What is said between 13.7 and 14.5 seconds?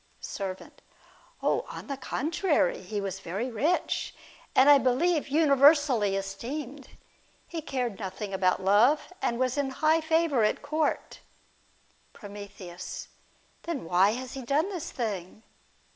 why has he